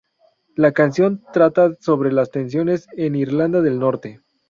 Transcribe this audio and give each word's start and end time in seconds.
La 0.55 0.71
canción 0.71 1.21
trata 1.31 1.73
sobre 1.79 2.11
las 2.11 2.31
tensiones 2.31 2.87
en 2.97 3.13
Irlanda 3.13 3.61
del 3.61 3.77
Norte. 3.77 4.21